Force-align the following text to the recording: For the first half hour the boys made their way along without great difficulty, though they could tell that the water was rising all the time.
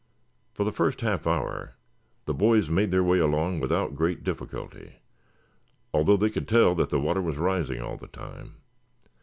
For 0.55 0.63
the 0.63 0.71
first 0.71 1.01
half 1.01 1.27
hour 1.27 1.75
the 2.25 2.33
boys 2.33 2.71
made 2.71 2.89
their 2.89 3.03
way 3.03 3.19
along 3.19 3.59
without 3.59 3.93
great 3.95 4.23
difficulty, 4.23 4.93
though 5.93 6.17
they 6.17 6.31
could 6.31 6.47
tell 6.47 6.73
that 6.73 6.89
the 6.89 6.99
water 6.99 7.21
was 7.21 7.37
rising 7.37 7.81
all 7.83 7.97
the 7.97 8.07
time. 8.07 8.55